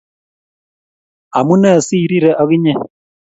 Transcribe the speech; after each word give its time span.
Amune 1.37 1.71
si 1.85 1.95
irire 2.03 2.31
ag 2.41 2.49
inye 2.55 2.73